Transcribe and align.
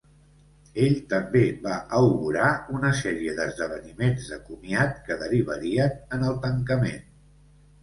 Ell 0.85 0.95
també 1.11 1.43
va 1.65 1.75
augurar 1.97 2.47
una 2.77 2.91
sèrie 3.01 3.37
d'esdeveniments 3.41 4.33
de 4.33 4.41
comiat 4.49 4.99
que 5.11 5.21
derivarien 5.23 5.97
en 6.19 6.27
el 6.33 6.43
tancament. 6.49 7.01